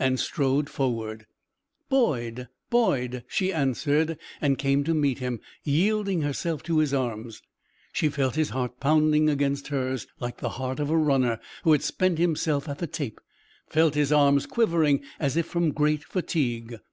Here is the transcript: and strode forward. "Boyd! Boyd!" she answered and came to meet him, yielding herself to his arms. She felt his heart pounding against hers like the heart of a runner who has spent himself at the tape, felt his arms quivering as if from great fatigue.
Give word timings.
and 0.00 0.18
strode 0.18 0.68
forward. 0.68 1.24
"Boyd! 1.88 2.48
Boyd!" 2.68 3.22
she 3.28 3.52
answered 3.52 4.18
and 4.40 4.58
came 4.58 4.82
to 4.82 4.92
meet 4.92 5.20
him, 5.20 5.38
yielding 5.62 6.22
herself 6.22 6.64
to 6.64 6.78
his 6.78 6.92
arms. 6.92 7.42
She 7.92 8.08
felt 8.08 8.34
his 8.34 8.48
heart 8.50 8.80
pounding 8.80 9.30
against 9.30 9.68
hers 9.68 10.08
like 10.18 10.38
the 10.38 10.48
heart 10.58 10.80
of 10.80 10.90
a 10.90 10.96
runner 10.96 11.38
who 11.62 11.70
has 11.70 11.84
spent 11.84 12.18
himself 12.18 12.68
at 12.68 12.78
the 12.78 12.88
tape, 12.88 13.20
felt 13.68 13.94
his 13.94 14.10
arms 14.12 14.46
quivering 14.46 15.00
as 15.20 15.36
if 15.36 15.46
from 15.46 15.70
great 15.70 16.02
fatigue. 16.02 16.76